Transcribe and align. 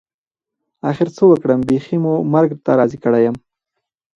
اخر 0.91 1.07
څه 1.15 1.23
وکړم 1.31 1.59
بيخي 1.69 1.97
مو 2.03 2.13
مرګ 2.33 2.49
ته 2.65 2.71
راضي 2.79 2.97
کړى 3.03 3.21
يم. 3.27 3.35